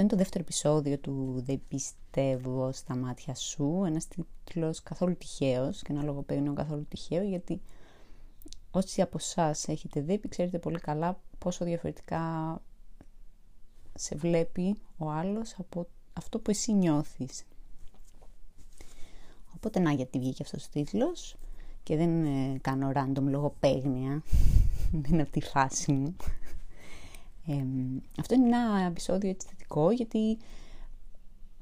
Αυτό 0.00 0.12
είναι 0.12 0.22
το 0.22 0.28
δεύτερο 0.28 0.44
επεισόδιο 0.48 0.98
του 0.98 1.42
«Δεν 1.46 1.60
πιστεύω 1.68 2.72
στα 2.72 2.96
μάτια 2.96 3.34
σου». 3.34 3.82
Ένας 3.86 4.06
τίτλος 4.08 4.82
καθόλου 4.82 5.16
τυχαίος 5.16 5.82
και 5.82 5.92
ένα 5.92 6.02
λογοπαίγνιο 6.02 6.52
καθόλου 6.52 6.86
τυχαίο 6.88 7.22
γιατί 7.22 7.60
όσοι 8.70 9.02
από 9.02 9.16
εσάς 9.20 9.68
έχετε 9.68 10.00
δει, 10.00 10.20
ξέρετε 10.28 10.58
πολύ 10.58 10.78
καλά 10.78 11.20
πόσο 11.38 11.64
διαφορετικά 11.64 12.22
σε 13.94 14.16
βλέπει 14.16 14.76
ο 14.98 15.10
άλλος 15.10 15.54
από 15.58 15.86
αυτό 16.12 16.38
που 16.38 16.50
εσύ 16.50 16.72
νιώθεις. 16.72 17.44
Οπότε 19.54 19.80
να 19.80 19.92
γιατί 19.92 20.18
βγήκε 20.18 20.42
αυτός 20.42 20.64
ο 20.64 20.68
τίτλος 20.72 21.36
και 21.82 21.96
δεν 21.96 22.24
ε, 22.24 22.58
κάνω 22.60 22.92
random 22.94 23.22
λογοπαίγνια, 23.22 24.22
δεν 25.02 25.12
είναι 25.12 25.22
από 25.22 25.30
τη 25.30 25.40
φάση 25.40 25.92
μου. 25.92 26.16
Αυτό 28.18 28.34
είναι 28.34 28.46
ένα 28.46 28.86
επεισόδιο 28.86 29.30
έτσι 29.30 29.46
θετικό 29.50 29.90
γιατί 29.90 30.38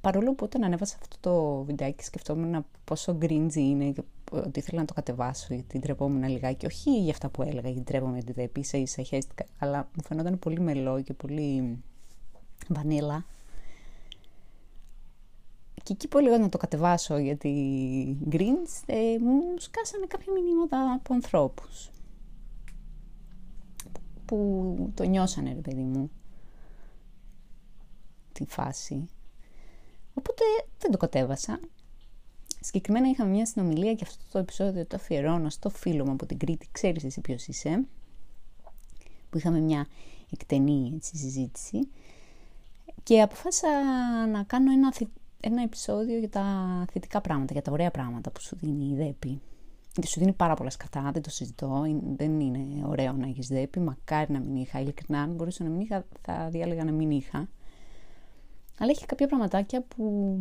παρόλο 0.00 0.34
που 0.34 0.45
όταν 0.45 0.64
ανέβασα 0.64 0.96
αυτό 1.00 1.16
το 1.20 1.62
βιντεάκι 1.62 2.05
σκεφτόμουν 2.05 2.64
πόσο 2.84 3.19
cringy 3.20 3.55
είναι 3.55 3.91
και 3.91 4.02
ότι 4.30 4.59
ήθελα 4.59 4.80
να 4.80 4.86
το 4.86 4.95
κατεβάσω 4.95 5.55
γιατί 5.55 5.78
τρεπόμουν 5.78 6.28
λιγάκι, 6.28 6.66
όχι 6.66 7.00
για 7.00 7.12
αυτά 7.12 7.28
που 7.28 7.42
έλεγα 7.42 7.69
γιατί 7.69 7.84
τρέπομαι 7.84 8.14
γιατί 8.14 8.33
δεν 8.33 8.50
ίσα 8.56 8.78
ίσα 8.78 9.02
χαίστηκα, 9.02 9.45
αλλά 9.59 9.88
μου 9.95 10.02
φαινόταν 10.02 10.38
πολύ 10.38 10.60
μελό 10.60 11.02
και 11.02 11.14
πολύ 11.14 11.78
βανίλα. 12.69 13.24
Και 15.83 15.92
εκεί 15.92 16.08
που 16.08 16.19
έλεγα 16.19 16.38
να 16.38 16.48
το 16.48 16.58
κατεβάσω 16.58 17.19
γιατί 17.19 18.16
Greens, 18.30 18.83
ε, 18.86 19.19
μου 19.20 19.42
σκάσανε 19.58 20.06
κάποια 20.06 20.33
μηνύματα 20.33 20.92
από 20.92 21.14
ανθρώπους 21.14 21.91
που 24.28 24.91
το 24.95 25.05
νιώσανε 25.05 25.52
ρε 25.52 25.60
παιδί 25.60 25.82
μου 25.82 26.10
τη 28.32 28.45
φάση. 28.45 29.09
Οπότε 30.14 30.42
δεν 30.78 30.91
το 30.91 30.96
κατέβασα. 30.96 31.60
Συγκεκριμένα 32.61 33.08
είχαμε 33.08 33.30
μια 33.30 33.47
συνομιλία 33.47 33.94
και 33.94 34.05
αυτό 34.06 34.22
το 34.33 34.38
επεισόδιο 34.38 34.86
το 34.86 34.97
αφιερώνω 34.97 35.50
στο 35.50 35.70
φίλο 35.70 36.05
μου 36.05 36.12
από 36.12 36.27
την 36.27 36.38
Κρήτη, 36.38 36.69
ξέρεις 36.72 37.05
εσύ 37.05 37.20
ποιος 37.20 37.47
είσαι, 37.47 37.84
που 39.30 39.38
είχαμε 39.38 39.61
μια 39.61 39.86
εκτενή 40.31 40.92
έτσι, 40.94 41.16
συζήτηση 41.16 41.88
και 43.03 43.22
αποφάσισα 43.22 43.69
να 44.33 44.42
κάνω 44.42 44.72
ένα, 44.72 44.92
ένα 45.41 45.62
επεισόδιο 45.62 46.19
για 46.19 46.28
τα 46.28 46.84
θετικά 46.92 47.20
πράγματα, 47.20 47.53
για 47.53 47.62
τα 47.62 47.72
ωραία 47.72 47.91
πράγματα 47.91 48.31
που 48.31 48.41
σου 48.41 48.56
δίνει 48.56 48.84
η 48.84 48.94
ΔΕΠΗ. 48.94 49.41
Γιατί 49.92 50.08
σου 50.08 50.20
δίνει 50.20 50.33
πάρα 50.33 50.55
πολλά 50.55 50.70
σκατά, 50.70 51.11
δεν 51.12 51.22
το 51.22 51.31
συζητώ, 51.31 51.84
δεν 52.17 52.41
είναι 52.41 52.86
ωραίο 52.86 53.12
να 53.12 53.27
έχεις 53.27 53.47
ΔΕΠΗ, 53.47 53.81
μακάρι 53.81 54.33
να 54.33 54.41
μην 54.41 54.56
είχα, 54.56 54.81
ειλικρινά 54.81 55.22
αν 55.22 55.34
μπορούσα 55.34 55.64
να 55.64 55.70
μην 55.70 55.81
είχα 55.81 56.05
θα 56.20 56.48
διάλεγα 56.50 56.84
να 56.84 56.92
μην 56.92 57.11
είχα. 57.11 57.48
Αλλά 58.78 58.91
έχει 58.91 59.06
κάποια 59.06 59.27
πραγματάκια 59.27 59.83
που 59.83 60.36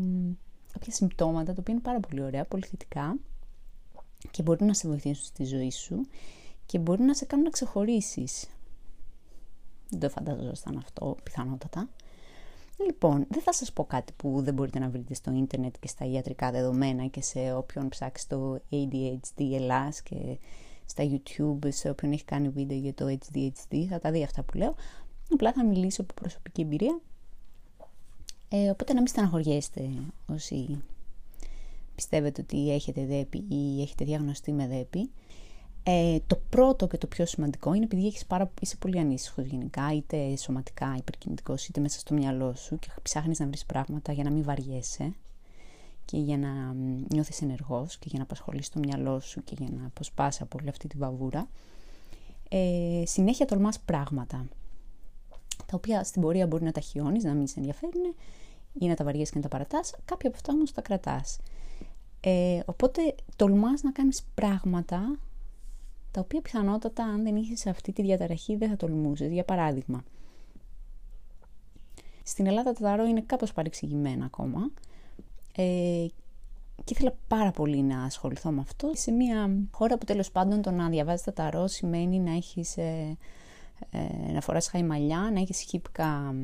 κάποια 0.71 0.93
συμπτώματα, 0.93 1.53
τα 1.53 1.57
οποία 1.59 1.73
είναι 1.73 1.83
πάρα 1.83 1.99
πολύ 1.99 2.21
ωραία, 2.21 2.45
πολύ 2.45 2.65
θετικά 2.65 3.17
και 4.31 4.43
μπορεί 4.43 4.63
να 4.63 4.73
σε 4.73 4.87
βοηθήσουν 4.87 5.25
στη 5.25 5.43
ζωή 5.43 5.71
σου 5.71 6.07
και 6.65 6.79
μπορεί 6.79 7.01
να 7.01 7.13
σε 7.13 7.25
κάνουν 7.25 7.45
να 7.45 7.51
ξεχωρίσεις. 7.51 8.49
Δεν 9.89 9.99
το 9.99 10.09
φανταζόσασταν 10.09 10.77
αυτό, 10.77 11.17
πιθανότατα. 11.23 11.89
Λοιπόν, 12.85 13.25
δεν 13.29 13.41
θα 13.41 13.53
σας 13.53 13.73
πω 13.73 13.85
κάτι 13.85 14.13
που 14.13 14.41
δεν 14.41 14.53
μπορείτε 14.53 14.79
να 14.79 14.89
βρείτε 14.89 15.13
στο 15.13 15.31
ίντερνετ 15.31 15.75
και 15.79 15.87
στα 15.87 16.05
ιατρικά 16.05 16.51
δεδομένα 16.51 17.05
και 17.05 17.21
σε 17.21 17.53
όποιον 17.53 17.89
ψάξει 17.89 18.27
το 18.27 18.61
ADHD 18.71 19.53
Ελλάς 19.53 20.01
και 20.01 20.37
στα 20.85 21.03
YouTube, 21.03 21.67
σε 21.67 21.89
όποιον 21.89 22.11
έχει 22.11 22.25
κάνει 22.25 22.49
βίντεο 22.49 22.77
για 22.77 22.93
το 22.93 23.05
ADHD, 23.05 23.85
θα 23.89 23.99
τα 23.99 24.11
δει 24.11 24.23
αυτά 24.23 24.43
που 24.43 24.57
λέω. 24.57 24.75
Απλά 25.33 25.53
θα 25.53 25.65
μιλήσω 25.65 26.01
από 26.01 26.13
προσωπική 26.13 26.61
εμπειρία 26.61 27.01
ε, 28.49 28.69
οπότε 28.69 28.93
να 28.93 28.99
μην 28.99 29.07
στεναχωριέστε 29.07 29.89
όσοι 30.27 30.83
πιστεύετε 31.95 32.41
ότι 32.41 32.71
έχετε 32.71 33.05
δέπη 33.05 33.43
ή 33.49 33.81
έχετε 33.81 34.05
διαγνωστεί 34.05 34.51
με 34.51 34.67
δέπη. 34.67 35.09
Ε, 35.89 36.17
το 36.27 36.39
πρώτο 36.49 36.87
και 36.87 36.97
το 36.97 37.07
πιο 37.07 37.25
σημαντικό 37.25 37.73
είναι 37.73 37.83
επειδή 37.83 38.05
έχεις 38.05 38.25
πάρα, 38.25 38.51
είσαι 38.61 38.75
πολύ 38.75 38.99
ανήσυχος 38.99 39.45
γενικά, 39.45 39.93
είτε 39.93 40.35
σωματικά 40.35 40.95
υπερκινητικός, 40.97 41.67
είτε 41.67 41.81
μέσα 41.81 41.99
στο 41.99 42.13
μυαλό 42.13 42.55
σου 42.55 42.79
και 42.79 42.87
ψάχνεις 43.01 43.39
να 43.39 43.47
βρεις 43.47 43.65
πράγματα 43.65 44.11
για 44.11 44.23
να 44.23 44.29
μην 44.29 44.43
βαριέσαι 44.43 45.13
και 46.05 46.17
για 46.17 46.37
να 46.37 46.73
νιώθεις 47.09 47.41
ενεργός 47.41 47.97
και 47.97 48.05
για 48.09 48.17
να 48.17 48.23
απασχολείς 48.23 48.69
το 48.69 48.79
μυαλό 48.79 49.19
σου 49.19 49.43
και 49.43 49.55
για 49.57 49.69
να 49.69 49.85
αποσπάσει 49.85 50.43
από 50.43 50.57
όλη 50.59 50.69
αυτή 50.69 50.87
τη 50.87 50.97
βαβούρα. 50.97 51.49
Ε, 52.49 53.03
συνέχεια 53.05 53.45
τολμάς 53.45 53.79
πράγματα 53.79 54.45
τα 55.65 55.75
οποία 55.75 56.03
στην 56.03 56.21
πορεία 56.21 56.47
μπορεί 56.47 56.63
να 56.63 56.71
τα 56.71 56.79
χιώνεις, 56.79 57.23
να 57.23 57.33
μην 57.33 57.47
σε 57.47 57.55
ενδιαφέρουν 57.57 58.15
ή 58.73 58.87
να 58.87 58.95
τα 58.95 59.03
βαριέσαι 59.03 59.31
και 59.31 59.37
να 59.37 59.43
τα 59.43 59.49
παρατάς, 59.49 59.95
κάποια 60.05 60.29
από 60.29 60.37
αυτά 60.37 60.53
όμως 60.53 60.71
τα 60.71 60.81
κρατάς. 60.81 61.39
Ε, 62.19 62.59
οπότε 62.65 63.15
τολμάς 63.35 63.83
να 63.83 63.91
κάνεις 63.91 64.23
πράγματα 64.35 65.19
τα 66.17 66.23
οποία 66.23 66.41
πιθανότατα 66.41 67.03
αν 67.03 67.23
δεν 67.23 67.35
είχες 67.35 67.67
αυτή 67.67 67.91
τη 67.91 68.01
διαταραχή 68.01 68.55
δεν 68.55 68.69
θα 68.69 68.75
τολμούσες. 68.75 69.31
Για 69.31 69.43
παράδειγμα, 69.43 70.03
στην 72.23 72.45
Ελλάδα 72.45 72.73
το 72.73 72.79
ταρό 72.81 73.05
είναι 73.05 73.21
κάπως 73.21 73.53
παρεξηγημένα 73.53 74.25
ακόμα 74.25 74.71
ε, 75.55 76.05
και 76.83 76.93
ήθελα 76.93 77.15
πάρα 77.27 77.51
πολύ 77.51 77.81
να 77.81 78.03
ασχοληθώ 78.03 78.51
με 78.51 78.61
αυτό. 78.61 78.91
Σε 78.93 79.11
μια 79.11 79.49
χώρα 79.71 79.97
που 79.97 80.05
τέλος 80.05 80.31
πάντων 80.31 80.61
το 80.61 80.71
να 80.71 80.89
διαβάζεις 80.89 81.23
τα 81.23 81.33
ταρό 81.33 81.67
σημαίνει 81.67 82.19
να 82.19 82.31
έχεις 82.31 82.77
ε, 82.77 83.17
ε, 83.91 84.31
να 84.31 84.41
φοράς 84.41 84.67
χαϊμαλιά, 84.67 85.29
να 85.33 85.39
έχεις 85.39 85.59
χύπκα, 85.59 86.35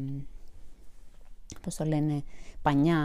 πώς 1.62 1.76
το 1.76 1.86
λένε, 1.86 2.24
πανιά 2.62 3.00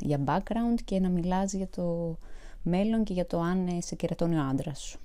για 0.00 0.24
background 0.26 0.80
και 0.84 1.00
να 1.00 1.08
μιλάς 1.08 1.52
για 1.52 1.68
το 1.68 2.16
μέλλον 2.62 3.04
και 3.04 3.12
για 3.12 3.26
το 3.26 3.40
αν 3.40 3.68
σε 3.80 3.94
κερατώνει 3.94 4.36
ο 4.36 4.42
άντρας 4.42 4.80
σου. 4.80 5.00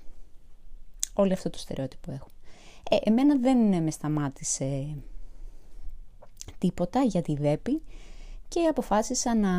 Όλο 1.20 1.32
αυτό 1.32 1.50
το 1.50 1.58
στερεότυπο 1.58 2.12
έχω. 2.12 2.30
Ε, 2.90 2.96
εμένα 3.02 3.38
δεν 3.38 3.82
με 3.82 3.90
σταμάτησε 3.90 4.96
τίποτα 6.58 7.02
για 7.02 7.22
τη 7.22 7.34
δέπη 7.36 7.82
και 8.48 8.60
αποφάσισα 8.60 9.34
να, 9.36 9.52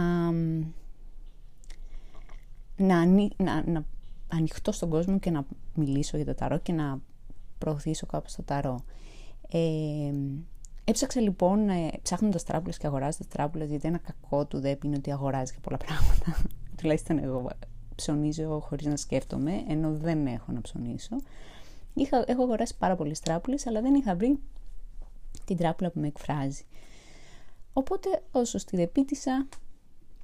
να, 2.77 3.05
να, 3.37 3.63
να 3.65 3.85
ανοιχτώ 4.27 4.71
στον 4.71 4.89
κόσμο 4.89 5.19
και 5.19 5.31
να 5.31 5.45
μιλήσω 5.73 6.17
για 6.17 6.25
το 6.25 6.35
ταρό 6.35 6.57
και 6.57 6.73
να 6.73 7.01
προωθήσω 7.57 8.05
κάπως 8.05 8.35
το 8.35 8.43
ταρό. 8.43 8.79
Ε, 9.49 10.11
έψαξα 10.83 11.21
λοιπόν, 11.21 11.69
ε, 11.69 11.89
ψάχνοντας 12.01 12.43
τράπουλε 12.43 12.73
και 12.73 12.87
αγοράζοντας 12.87 13.27
τράπουλε, 13.27 13.65
γιατί 13.65 13.87
ένα 13.87 13.97
κακό 13.97 14.45
του 14.45 14.59
ΔΕΠ 14.59 14.83
είναι 14.83 14.95
ότι 14.97 15.11
αγοράζει 15.11 15.53
και 15.53 15.59
πολλά 15.61 15.77
πράγματα. 15.77 16.49
Τουλάχιστον 16.77 17.23
εγώ 17.23 17.49
ψωνίζω 17.99 18.59
χωρίς 18.59 18.85
να 18.85 18.95
σκέφτομαι, 18.95 19.63
ενώ 19.67 19.91
δεν 19.91 20.27
έχω 20.27 20.51
να 20.51 20.61
ψωνίσω. 20.61 21.15
Είχα, 21.93 22.23
έχω 22.27 22.43
αγοράσει 22.43 22.77
πάρα 22.77 22.95
πολλές 22.95 23.19
τράπουλες, 23.19 23.67
αλλά 23.67 23.81
δεν 23.81 23.93
είχα 23.93 24.15
βρει 24.15 24.39
την 25.45 25.57
τράπουλα 25.57 25.89
που 25.89 25.99
με 25.99 26.07
εκφράζει. 26.07 26.63
Οπότε, 27.73 28.23
όσο 28.31 28.57
στη 28.57 28.75
δεπίτησα, 28.75 29.47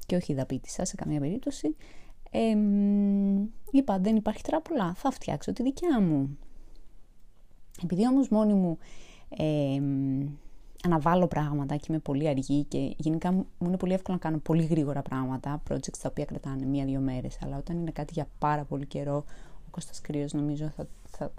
και 0.06 0.16
όχι 0.16 0.34
δαπίτησα 0.34 0.86
σε 0.86 0.96
καμία 0.96 1.20
περίπτωση, 1.20 1.76
ε, 2.32 2.58
είπα 3.72 4.00
δεν 4.00 4.16
υπάρχει 4.16 4.42
τράπουλα, 4.42 4.94
θα 4.94 5.12
φτιάξω 5.12 5.54
τη 5.54 5.64
δικιά 5.64 6.02
μου. 6.02 6.38
Επειδή 7.84 8.08
όμως 8.08 8.30
μόνη 8.30 8.54
μου 8.54 8.78
ε, 9.38 9.82
αναβάλω 10.84 11.28
πράγματα 11.28 11.76
και 11.76 11.86
είμαι 11.90 12.00
πολύ 12.00 12.28
αργή 12.28 12.64
και 12.64 12.96
γενικά 12.98 13.32
μου 13.32 13.46
είναι 13.60 13.78
πολύ 13.78 13.94
εύκολο 13.94 14.18
να 14.18 14.24
κάνω 14.24 14.38
πολύ 14.38 14.64
γρήγορα 14.64 15.02
πράγματα, 15.02 15.62
projects 15.70 15.98
τα 16.02 16.10
οποία 16.10 16.26
κρατάνε 16.26 16.66
μία-δύο 16.66 17.00
μέρες, 17.00 17.38
αλλά 17.44 17.58
όταν 17.58 17.78
είναι 17.78 17.92
κάτι 17.92 18.14
για 18.14 18.28
πάρα 18.40 18.64
πολύ 18.64 18.86
καιρό, 18.86 19.24
ο 19.68 19.70
Κώστας 19.72 20.02
Κρύος 20.02 20.34
νομίζω 20.34 20.70
θα, 20.70 20.88
θα, 21.08 21.32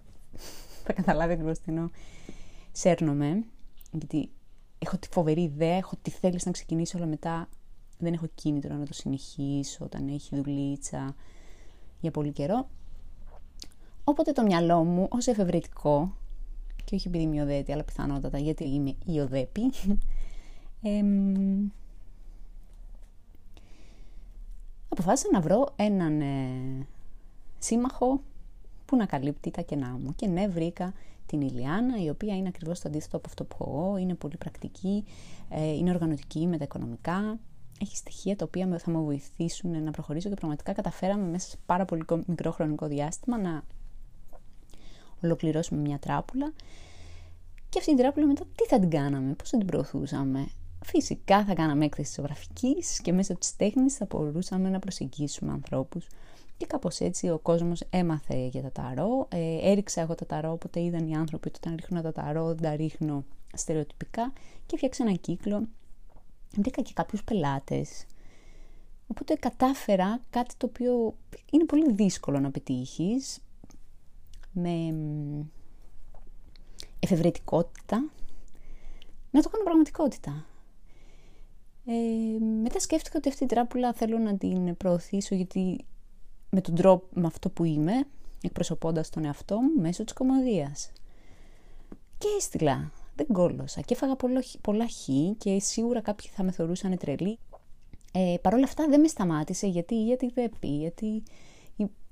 θα 0.84 0.92
καταλάβει 0.92 1.32
ακριβώς 1.32 1.58
τι 1.58 1.64
εννοώ. 1.66 1.88
Σέρνομαι, 2.72 3.44
γιατί 3.92 4.30
έχω 4.78 4.96
τη 4.96 5.08
φοβερή 5.10 5.42
ιδέα, 5.42 5.76
έχω 5.76 5.96
τη 6.02 6.10
θέληση 6.10 6.46
να 6.46 6.52
ξεκινήσω, 6.52 6.96
αλλά 6.96 7.06
μετά 7.06 7.48
δεν 7.98 8.12
έχω 8.12 8.26
κίνητρο 8.34 8.74
να 8.74 8.84
το 8.84 8.94
συνεχίσω 8.94 9.84
όταν 9.84 10.08
έχει 10.08 10.36
δουλίτσα 10.36 11.14
για 12.00 12.10
πολύ 12.10 12.32
καιρό. 12.32 12.68
Οπότε 14.04 14.32
το 14.32 14.42
μυαλό 14.42 14.84
μου, 14.84 15.08
ως 15.10 15.26
εφευρετικό, 15.26 16.16
και 16.86 16.94
όχι 16.94 17.08
επειδή 17.08 17.24
είμαι 17.24 17.42
οδέτη, 17.42 17.72
αλλά 17.72 17.84
πιθανότατα 17.84 18.38
γιατί 18.38 18.64
είμαι 18.64 18.94
η 19.04 19.18
οδέπη. 19.18 19.62
Ε, 20.82 21.02
αποφάσισα 24.88 25.28
να 25.32 25.40
βρω 25.40 25.72
έναν 25.76 26.20
ε, 26.20 26.86
σύμμαχο 27.58 28.20
που 28.84 28.96
να 28.96 29.06
καλύπτει 29.06 29.50
τα 29.50 29.62
κενά 29.62 29.98
μου. 30.02 30.14
Και 30.16 30.26
ναι, 30.26 30.48
βρήκα 30.48 30.92
την 31.26 31.40
Ηλιάνα, 31.40 32.02
η 32.02 32.08
οποία 32.08 32.36
είναι 32.36 32.48
ακριβώς 32.48 32.80
το 32.80 32.88
αντίθετο 32.88 33.16
από 33.16 33.26
αυτό 33.28 33.44
που 33.44 33.56
έχω 33.60 33.70
εγώ, 33.70 33.96
είναι 33.96 34.14
πολύ 34.14 34.36
πρακτική, 34.36 35.04
ε, 35.48 35.72
είναι 35.72 35.90
οργανωτική 35.90 36.46
με 36.46 36.58
τα 36.58 36.64
οικονομικά, 36.64 37.38
έχει 37.80 37.96
στοιχεία 37.96 38.36
τα 38.36 38.44
οποία 38.44 38.78
θα 38.78 38.90
με 38.90 38.98
βοηθήσουν 38.98 39.82
να 39.82 39.90
προχωρήσω 39.90 40.28
και 40.28 40.34
πραγματικά 40.34 40.72
καταφέραμε 40.72 41.30
μέσα 41.30 41.48
σε 41.48 41.56
πάρα 41.66 41.84
πολύ 41.84 42.04
μικρό 42.26 42.50
χρονικό 42.50 42.86
διάστημα 42.86 43.38
να 43.38 43.62
ολοκληρώσουμε 45.26 45.80
μια 45.80 45.98
τράπουλα. 45.98 46.52
Και 47.68 47.78
αυτή 47.78 47.94
την 47.94 48.02
τράπουλα 48.02 48.26
μετά 48.26 48.44
τι 48.56 48.64
θα 48.64 48.78
την 48.78 48.90
κάναμε, 48.90 49.34
πώς 49.34 49.50
θα 49.50 49.58
την 49.58 49.66
προωθούσαμε. 49.66 50.48
Φυσικά 50.84 51.44
θα 51.44 51.54
κάναμε 51.54 51.84
έκθεση 51.84 52.12
ζωγραφικής 52.16 53.00
και 53.00 53.12
μέσω 53.12 53.34
της 53.34 53.56
τέχνης 53.56 53.96
θα 53.96 54.06
μπορούσαμε 54.10 54.68
να 54.68 54.78
προσεγγίσουμε 54.78 55.52
ανθρώπους. 55.52 56.06
Και 56.56 56.66
κάπως 56.66 57.00
έτσι 57.00 57.30
ο 57.30 57.38
κόσμος 57.38 57.82
έμαθε 57.90 58.46
για 58.46 58.62
τα 58.62 58.72
ταρό, 58.72 59.28
ε, 59.30 59.70
έριξα 59.70 60.00
εγώ 60.00 60.14
τα 60.14 60.26
ταρό, 60.26 60.52
οπότε 60.52 60.82
είδαν 60.82 61.08
οι 61.08 61.16
άνθρωποι 61.16 61.48
ότι 61.48 61.58
όταν 61.62 61.76
ρίχνω 61.80 62.02
τα 62.02 62.12
ταρό 62.12 62.46
δεν 62.46 62.62
τα 62.62 62.76
ρίχνω 62.76 63.24
στερεοτυπικά 63.54 64.32
και 64.66 64.76
φτιάξα 64.76 65.04
ένα 65.04 65.12
κύκλο. 65.12 65.68
Βρήκα 66.56 66.82
και 66.82 66.92
κάποιους 66.94 67.24
πελάτες. 67.24 68.04
Οπότε 69.06 69.34
κατάφερα 69.34 70.20
κάτι 70.30 70.54
το 70.56 70.66
οποίο 70.66 71.14
είναι 71.50 71.64
πολύ 71.64 71.92
δύσκολο 71.92 72.40
να 72.40 72.50
πετύχεις 72.50 73.38
με 74.58 74.94
εφευρετικότητα 76.98 78.10
να 79.30 79.42
το 79.42 79.48
κάνω 79.48 79.64
πραγματικότητα. 79.64 80.46
Ε, 81.86 82.38
μετά 82.62 82.80
σκέφτηκα 82.80 83.18
ότι 83.18 83.28
αυτή 83.28 83.46
την 83.46 83.56
τράπουλα 83.56 83.92
θέλω 83.92 84.18
να 84.18 84.36
την 84.36 84.76
προωθήσω 84.76 85.34
γιατί 85.34 85.84
με 86.50 86.60
τον 86.60 86.74
τρόπο, 86.74 87.06
με 87.14 87.26
αυτό 87.26 87.50
που 87.50 87.64
είμαι, 87.64 88.06
εκπροσωπώντας 88.42 89.10
τον 89.10 89.24
εαυτό 89.24 89.60
μου 89.60 89.80
μέσω 89.80 90.04
της 90.04 90.12
κομμωδίας. 90.12 90.92
Και 92.18 92.26
έστειλα, 92.36 92.92
δεν 93.16 93.26
κόλωσα 93.32 93.80
και 93.80 93.94
έφαγα 93.94 94.16
πολλά, 94.16 94.42
πολλά 94.60 94.86
χ 94.88 95.08
και 95.38 95.60
σίγουρα 95.60 96.00
κάποιοι 96.00 96.30
θα 96.30 96.42
με 96.42 96.50
θεωρούσαν 96.50 96.98
τρελή. 96.98 97.38
Ε, 98.12 98.34
Παρ' 98.42 98.54
όλα 98.54 98.64
αυτά 98.64 98.88
δεν 98.88 99.00
με 99.00 99.08
σταμάτησε 99.08 99.66
γιατί, 99.66 100.04
γιατί 100.04 100.30
δεν 100.34 100.50
πει, 100.60 100.68
γιατί 100.68 101.22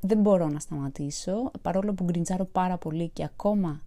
δεν 0.00 0.20
μπορώ 0.20 0.49
να 0.49 0.58
σταματήσω, 0.58 1.50
παρόλο 1.62 1.94
που 1.94 2.05
γκριντζάρω 2.05 2.44
πάρα 2.44 2.78
πολύ 2.78 3.08
και 3.08 3.25
ακόμα 3.25 3.81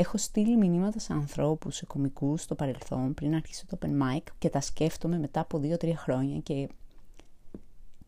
Έχω 0.00 0.16
στείλει 0.16 0.56
μηνύματα 0.56 0.98
σε 0.98 1.12
ανθρώπους, 1.12 1.76
σε 1.76 1.86
κομικούς 1.86 2.42
στο 2.42 2.54
παρελθόν 2.54 3.14
πριν 3.14 3.34
αρχίσω 3.34 3.66
το 3.66 3.78
open 3.80 3.86
mic 3.86 4.22
και 4.38 4.48
τα 4.48 4.60
σκέφτομαι 4.60 5.18
μετά 5.18 5.40
από 5.40 5.60
2-3 5.62 5.92
χρόνια 5.96 6.38
και 6.38 6.68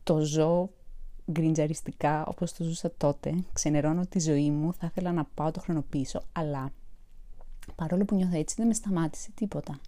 το 0.03 0.21
ζω 0.21 0.71
γκριντζαριστικά 1.31 2.27
όπως 2.27 2.53
το 2.53 2.65
ζούσα 2.65 2.93
τότε. 2.97 3.45
Ξενερώνω 3.53 4.07
τη 4.07 4.21
ζωή 4.21 4.51
μου, 4.51 4.75
θα 4.75 4.87
ήθελα 4.87 5.13
να 5.13 5.25
πάω 5.25 5.51
το 5.51 5.61
χρόνο 5.61 5.85
πίσω, 5.91 6.23
αλλά 6.33 6.73
παρόλο 7.75 8.05
που 8.05 8.15
νιώθω 8.15 8.39
έτσι 8.39 8.55
δεν 8.59 8.67
με 8.67 8.75
σταμάτησε 8.75 9.31
τίποτα. 9.35 9.81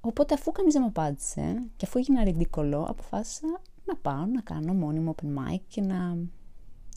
Οπότε 0.00 0.34
αφού 0.34 0.52
κανείς 0.52 0.72
δεν 0.72 0.82
μου 0.82 0.88
απάντησε 0.88 1.62
και 1.76 1.86
αφού 1.86 1.98
έγινα 1.98 2.24
ριντικολό, 2.24 2.84
αποφάσισα 2.88 3.60
να 3.90 3.96
πάω 3.96 4.26
να 4.26 4.40
κάνω 4.40 4.74
μόνιμο 4.74 5.14
open 5.16 5.26
mic 5.26 5.60
και 5.68 5.80
να 5.80 6.16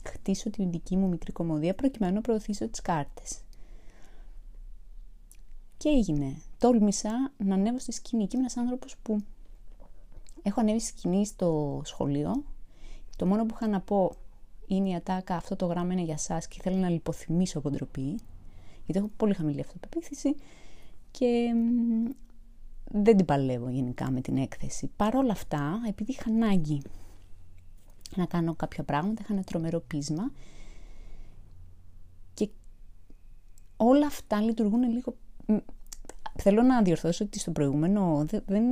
χτίσω 0.04 0.50
την 0.50 0.70
δική 0.70 0.96
μου 0.96 1.08
μικρή 1.08 1.32
κομμωδία 1.32 1.74
προκειμένου 1.74 2.14
να 2.14 2.20
προωθήσω 2.20 2.68
τις 2.68 2.80
κάρτες. 2.82 3.40
Και 5.76 5.88
έγινε. 5.88 6.36
Τόλμησα 6.58 7.32
να 7.36 7.54
ανέβω 7.54 7.78
στη 7.78 7.92
σκηνή 7.92 8.22
και 8.26 8.30
είμαι 8.36 8.40
ένας 8.40 8.56
άνθρωπος 8.56 8.96
που 9.02 9.22
έχω 10.42 10.60
ανέβει 10.60 10.80
στη 10.80 10.98
σκηνή 10.98 11.26
στο 11.26 11.80
σχολείο. 11.84 12.44
Το 13.16 13.26
μόνο 13.26 13.46
που 13.46 13.54
είχα 13.54 13.68
να 13.68 13.80
πω 13.80 14.16
είναι 14.66 14.88
η 14.88 14.94
ατάκα 14.94 15.36
αυτό 15.36 15.56
το 15.56 15.66
γράμμα 15.66 15.92
είναι 15.92 16.02
για 16.02 16.16
σας 16.16 16.48
και 16.48 16.58
θέλω 16.62 16.76
να 16.76 16.88
λιποθυμίσω 16.88 17.58
από 17.58 17.70
ντροπή. 17.70 18.18
Γιατί 18.84 18.98
έχω 19.00 19.10
πολύ 19.16 19.34
χαμηλή 19.34 19.60
αυτοπεποίθηση 19.60 20.34
και 21.10 21.54
δεν 22.90 23.16
την 23.16 23.24
παλεύω 23.24 23.68
γενικά 23.68 24.10
με 24.10 24.20
την 24.20 24.36
έκθεση. 24.36 24.90
Παρ' 24.96 25.14
όλα 25.16 25.32
αυτά, 25.32 25.80
επειδή 25.88 26.10
είχα 26.10 26.30
ανάγκη 26.30 26.82
να 28.16 28.26
κάνω 28.26 28.54
κάποια 28.54 28.84
πράγματα, 28.84 29.22
είχα 29.22 29.32
ένα 29.32 29.42
τρομερό 29.42 29.80
πείσμα 29.80 30.30
και 32.34 32.48
όλα 33.76 34.06
αυτά 34.06 34.40
λειτουργούν 34.40 34.82
λίγο... 34.82 35.16
Θέλω 36.38 36.62
να 36.62 36.82
διορθώσω 36.82 37.24
ότι 37.24 37.38
στο 37.38 37.50
προηγούμενο 37.50 38.26
δεν 38.46 38.64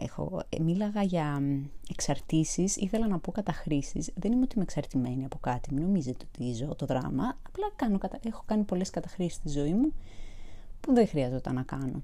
έχω... 0.00 0.42
Μίλαγα 0.60 1.02
για 1.02 1.42
εξαρτήσεις, 1.90 2.76
ήθελα 2.76 3.06
να 3.06 3.18
πω 3.18 3.32
καταχρήσεις. 3.32 4.10
Δεν 4.14 4.32
είμαι 4.32 4.42
ότι 4.42 4.54
είμαι 4.54 4.64
εξαρτημένη 4.64 5.24
από 5.24 5.38
κάτι, 5.38 5.74
μην 5.74 5.82
νομίζετε 5.82 6.24
ότι 6.28 6.52
ζω 6.52 6.74
το 6.74 6.86
δράμα. 6.86 7.38
Απλά 7.46 7.70
κάνω, 7.76 7.98
έχω 8.22 8.42
κάνει 8.46 8.62
πολλές 8.62 8.90
καταχρήσεις 8.90 9.34
στη 9.34 9.48
ζωή 9.48 9.72
μου 9.74 9.92
που 10.80 10.94
δεν 10.94 11.08
χρειαζόταν 11.08 11.54
να 11.54 11.62
κάνω. 11.62 12.02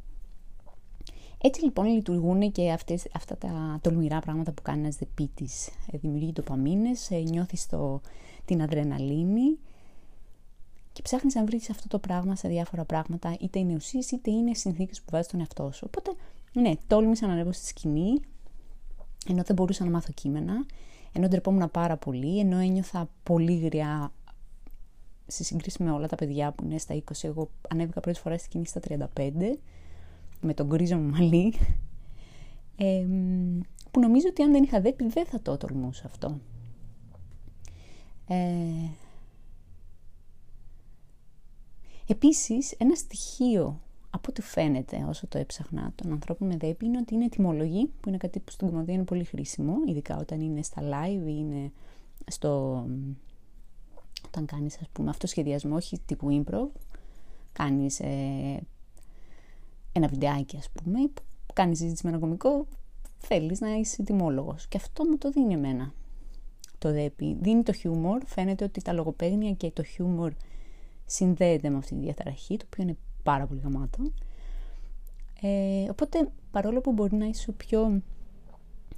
Έτσι 1.46 1.64
λοιπόν 1.64 1.86
λειτουργούν 1.86 2.52
και 2.52 2.72
αυτές, 2.72 3.06
αυτά 3.14 3.36
τα 3.36 3.78
τολμηρά 3.82 4.20
πράγματα 4.20 4.52
που 4.52 4.62
κάνει 4.62 4.80
ένας 4.80 4.96
δεπίτης. 4.96 5.66
Ε, 5.66 5.98
δημιουργεί 5.98 6.32
τοπαμίνες, 6.32 7.10
ε, 7.10 7.18
νιώθεις 7.18 7.66
το, 7.66 8.00
την 8.44 8.62
αδρεναλίνη 8.62 9.58
και 10.92 11.02
ψάχνεις 11.02 11.34
να 11.34 11.44
βρεις 11.44 11.70
αυτό 11.70 11.88
το 11.88 11.98
πράγμα 11.98 12.36
σε 12.36 12.48
διάφορα 12.48 12.84
πράγματα, 12.84 13.36
είτε 13.40 13.58
είναι 13.58 13.74
ουσίες 13.74 14.10
είτε 14.10 14.30
είναι 14.30 14.54
συνθήκες 14.54 14.98
που 14.98 15.06
βάζεις 15.10 15.30
τον 15.30 15.40
εαυτό 15.40 15.70
σου. 15.72 15.84
Οπότε, 15.86 16.16
ναι, 16.52 16.72
τόλμησα 16.86 17.26
να 17.26 17.32
ανέβω 17.32 17.52
στη 17.52 17.66
σκηνή, 17.66 18.20
ενώ 19.28 19.42
δεν 19.42 19.56
μπορούσα 19.56 19.84
να 19.84 19.90
μάθω 19.90 20.12
κείμενα, 20.14 20.66
ενώ 21.12 21.28
ντρεπόμουν 21.28 21.70
πάρα 21.70 21.96
πολύ, 21.96 22.38
ενώ 22.38 22.58
ένιωθα 22.58 23.08
πολύ 23.22 23.56
γριά 23.56 24.12
σε 25.26 25.44
σύγκριση 25.44 25.82
με 25.82 25.90
όλα 25.90 26.06
τα 26.06 26.16
παιδιά 26.16 26.52
που 26.52 26.64
είναι 26.64 26.78
στα 26.78 26.94
20, 26.94 27.00
εγώ 27.22 27.50
ανέβηκα 27.68 28.00
πρώτη 28.00 28.18
φορά 28.20 28.38
στη 28.38 28.44
σκηνή 28.44 28.66
στα 28.66 28.80
35 28.88 29.56
με 30.44 30.54
τον 30.54 30.66
γκρίζο 30.66 30.96
μου 30.96 31.10
μαλλί, 31.10 31.54
ε, 32.76 33.06
που 33.90 34.00
νομίζω 34.00 34.26
ότι 34.28 34.42
αν 34.42 34.52
δεν 34.52 34.62
είχα 34.62 34.80
δέπει 34.80 35.08
δεν 35.08 35.26
θα 35.26 35.40
το 35.40 35.56
τολμούσα 35.56 36.06
αυτό. 36.06 36.40
Ε, 38.26 38.88
επίσης, 42.06 42.72
ένα 42.72 42.94
στοιχείο 42.94 43.80
από 44.10 44.26
ό,τι 44.28 44.42
φαίνεται 44.42 45.04
όσο 45.08 45.26
το 45.26 45.38
έψαχνα 45.38 45.92
των 45.94 46.12
ανθρώπων 46.12 46.48
με 46.48 46.56
δέπει 46.56 46.86
είναι 46.86 46.98
ότι 46.98 47.14
είναι 47.14 47.28
τιμολογή, 47.28 47.86
που 48.00 48.08
είναι 48.08 48.16
κάτι 48.16 48.40
που 48.40 48.50
στην 48.50 48.68
κομμωδία 48.68 48.94
είναι 48.94 49.04
πολύ 49.04 49.24
χρήσιμο, 49.24 49.74
ειδικά 49.86 50.16
όταν 50.18 50.40
είναι 50.40 50.62
στα 50.62 50.82
live 50.82 51.26
ή 51.26 51.34
είναι 51.38 51.72
στο... 52.26 52.84
όταν 54.26 54.46
κάνεις 54.46 54.78
ας 54.80 54.88
πούμε 54.92 55.10
αυτοσχεδιασμό, 55.10 55.74
όχι 55.74 56.00
τύπου 56.06 56.44
improv, 56.44 56.68
κάνεις 57.52 58.00
ε, 58.00 58.60
ένα 59.96 60.06
βιντεάκι 60.06 60.56
ας 60.56 60.68
πούμε, 60.70 60.98
που 61.44 61.52
κάνεις 61.52 61.78
συζήτηση 61.78 62.02
με 62.04 62.10
ένα 62.10 62.20
κομικό, 62.20 62.66
θέλεις 63.18 63.60
να 63.60 63.74
είσαι 63.74 64.02
τιμόλογος. 64.02 64.66
Και 64.68 64.76
αυτό 64.76 65.04
μου 65.04 65.18
το 65.18 65.30
δίνει 65.30 65.54
εμένα 65.54 65.92
το 66.78 66.92
ΔΕΠΗ. 66.92 67.36
Δίνει 67.40 67.62
το 67.62 67.72
χιούμορ, 67.72 68.22
φαίνεται 68.26 68.64
ότι 68.64 68.82
τα 68.82 68.92
λογοπαίγνια 68.92 69.52
και 69.52 69.70
το 69.70 69.82
χιούμορ 69.82 70.32
συνδέεται 71.06 71.68
με 71.68 71.76
αυτή 71.76 71.94
τη 71.94 72.00
διαταραχή, 72.00 72.56
το 72.56 72.64
οποίο 72.66 72.82
είναι 72.82 72.96
πάρα 73.22 73.46
πολύ 73.46 73.60
γαμάτο. 73.60 73.98
Ε, 75.40 75.90
οπότε, 75.90 76.28
παρόλο 76.50 76.80
που 76.80 76.92
μπορεί 76.92 77.16
να 77.16 77.26
είσαι 77.26 77.50
ο 77.50 77.52
πιο 77.52 78.02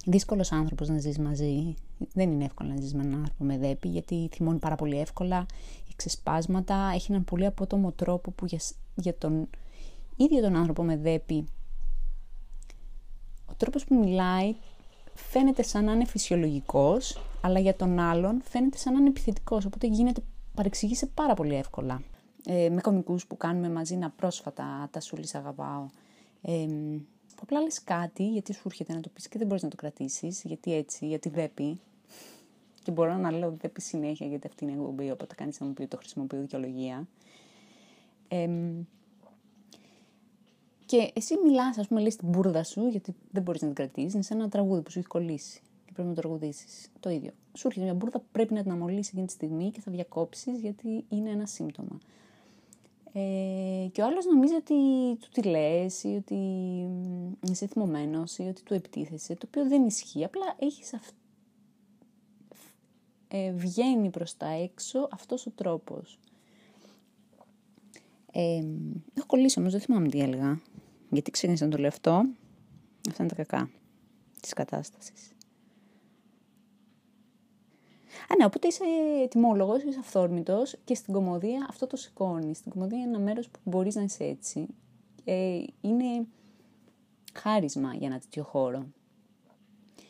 δύσκολος 0.05 0.51
άνθρωπος 0.51 0.89
να 0.89 0.99
ζεις 0.99 1.19
μαζί, 1.19 1.73
δεν 2.13 2.31
είναι 2.31 2.43
εύκολο 2.43 2.69
να 2.69 2.81
ζεις 2.81 2.93
με 2.93 3.03
έναν 3.03 3.19
άνθρωπο 3.19 3.43
με 3.43 3.57
δέπη, 3.57 3.87
γιατί 3.87 4.29
θυμώνει 4.31 4.59
πάρα 4.59 4.75
πολύ 4.75 4.99
εύκολα, 4.99 5.45
έχει 5.83 5.95
ξεσπάσματα, 5.95 6.91
έχει 6.93 7.11
έναν 7.11 7.23
πολύ 7.23 7.45
απότομο 7.45 7.91
τρόπο 7.91 8.31
που 8.31 8.45
για, 8.45 8.59
για 8.95 9.17
τον 9.17 9.49
ίδιο 10.17 10.41
τον 10.41 10.55
άνθρωπο 10.55 10.83
με 10.83 10.97
δέπει, 10.97 11.45
ο 13.45 13.53
τρόπος 13.57 13.85
που 13.85 13.95
μιλάει 13.95 14.55
φαίνεται 15.13 15.63
σαν 15.63 15.83
να 15.83 15.91
είναι 15.91 16.05
φυσιολογικός, 16.05 17.19
αλλά 17.41 17.59
για 17.59 17.75
τον 17.75 17.99
άλλον 17.99 18.41
φαίνεται 18.41 18.77
σαν 18.77 18.93
να 18.93 18.99
είναι 18.99 19.09
επιθετικός, 19.09 19.65
οπότε 19.65 19.87
γίνεται, 19.87 20.21
παρεξηγήσει 20.55 21.07
πάρα 21.07 21.33
πολύ 21.33 21.55
εύκολα. 21.55 22.01
Ε, 22.45 22.69
με 22.69 22.81
κομικούς 22.81 23.27
που 23.27 23.37
κάνουμε 23.37 23.69
μαζί 23.69 23.95
να 23.95 24.09
πρόσφατα, 24.09 24.87
τα 24.91 24.99
σούλης 24.99 25.35
αγαπάω. 25.35 25.85
Ε, 26.41 26.65
που 27.35 27.43
απλά 27.43 27.61
λες 27.61 27.83
κάτι 27.83 28.29
γιατί 28.29 28.53
σου 28.53 28.61
έρχεται 28.65 28.93
να 28.93 28.99
το 28.99 29.09
πεις 29.09 29.27
και 29.27 29.37
δεν 29.37 29.47
μπορείς 29.47 29.63
να 29.63 29.69
το 29.69 29.75
κρατήσεις, 29.75 30.41
γιατί 30.43 30.73
έτσι, 30.73 31.07
γιατί 31.07 31.29
δέπει. 31.29 31.79
Και 32.83 32.91
μπορώ 32.91 33.15
να 33.15 33.31
λέω 33.31 33.51
δέπει 33.51 33.81
συνέχεια 33.81 34.27
γιατί 34.27 34.47
αυτή 34.47 34.63
είναι 34.63 34.73
η 34.73 34.75
εκπομπή, 34.75 35.11
οπότε 35.11 35.35
κάνεις 35.35 35.59
να 35.59 35.65
μου 35.65 35.73
πει 35.73 35.87
το 35.87 35.97
χρησιμοποιώ 35.97 36.39
δικαιολογία. 36.39 37.07
Ε, 38.27 38.49
και 40.87 41.11
εσύ 41.15 41.35
μιλάς, 41.43 41.77
ας 41.77 41.87
πούμε, 41.87 42.01
λες 42.01 42.15
την 42.15 42.27
μπουρδα 42.27 42.63
σου, 42.63 42.87
γιατί 42.87 43.15
δεν 43.31 43.43
μπορείς 43.43 43.61
να 43.61 43.67
την 43.67 43.75
κρατήσεις. 43.75 44.13
Είναι 44.13 44.23
σαν 44.23 44.39
ένα 44.39 44.49
τραγούδι 44.49 44.81
που 44.81 44.91
σου 44.91 44.99
έχει 44.99 45.07
κολλήσει 45.07 45.61
και 45.85 45.91
πρέπει 45.93 46.09
να 46.09 46.13
το 46.13 46.21
τραγουδήσεις. 46.21 46.91
Το 46.99 47.09
ίδιο. 47.09 47.31
Σου 47.53 47.67
έρχεται 47.67 47.85
μια 47.85 47.93
μπουρδα, 47.93 48.23
πρέπει 48.31 48.53
να 48.53 48.61
την 48.61 48.71
αμολύσεις 48.71 49.07
εκείνη 49.07 49.25
τη 49.25 49.31
στιγμή 49.31 49.71
και 49.71 49.81
θα 49.81 49.91
διακόψεις 49.91 50.59
γιατί 50.59 51.05
είναι 51.09 51.29
ένα 51.29 51.45
σύμπτωμα. 51.45 51.97
Ε, 53.13 53.87
και 53.91 54.01
ο 54.01 54.05
άλλος 54.05 54.25
νομίζει 54.25 54.53
ότι 54.53 54.73
του 55.19 55.27
τη 55.31 55.41
λες 55.41 56.03
ή 56.03 56.15
ότι 56.15 56.35
είσαι 57.51 57.67
θυμωμένος 57.67 58.37
ή 58.37 58.43
ότι 58.43 58.63
του 58.63 58.73
επιτίθεσαι, 58.73 59.35
το 59.35 59.45
οποίο 59.47 59.67
δεν 59.67 59.85
ισχύει. 59.85 60.23
Απλά 60.23 60.55
έχεις 60.59 60.93
αυ... 60.93 61.09
ε, 63.27 63.51
βγαίνει 63.51 64.09
προς 64.09 64.37
τα 64.37 64.47
έξω 64.47 65.07
αυτός 65.11 65.45
ο 65.45 65.51
τρόπος. 65.55 66.19
Ε, 68.39 68.63
έχω 69.13 69.25
κολλήσει 69.27 69.59
όμως, 69.59 69.71
δεν 69.71 69.81
θυμάμαι 69.81 70.07
τι 70.09 70.21
έλεγα. 70.21 70.59
Γιατί 71.09 71.31
ξεκίνησα 71.31 71.65
να 71.65 71.71
το 71.71 71.77
λέω 71.77 71.87
αυτό. 71.87 72.11
Αυτά 73.09 73.23
είναι 73.23 73.33
τα 73.35 73.43
κακά 73.43 73.69
της 74.41 74.53
κατάστασης. 74.53 75.31
Α, 78.29 78.35
ναι, 78.37 78.45
οπότε 78.45 78.67
είσαι 78.67 78.83
ετοιμόλογος, 79.23 79.83
είσαι 79.83 79.99
αυθόρμητος 79.99 80.75
και 80.83 80.95
στην 80.95 81.13
κομμωδία 81.13 81.65
αυτό 81.69 81.87
το 81.87 81.95
σηκώνεις. 81.95 82.57
Στην 82.57 82.71
κομμωδία 82.71 82.97
είναι 82.97 83.07
ένα 83.07 83.19
μέρος 83.19 83.49
που 83.49 83.59
μπορείς 83.63 83.95
να 83.95 84.01
είσαι 84.01 84.23
έτσι. 84.23 84.67
Ε, 85.23 85.63
είναι 85.81 86.25
χάρισμα 87.33 87.93
για 87.93 88.07
ένα 88.07 88.19
τέτοιο 88.19 88.43
χώρο. 88.43 88.85